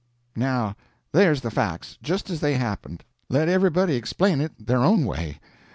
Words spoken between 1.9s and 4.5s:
just as they happened: let everybody explain